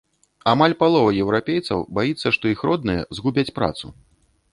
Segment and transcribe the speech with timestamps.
[0.51, 3.85] Амаль палова еўрапейцаў баіцца, што іх родныя згубяць працу.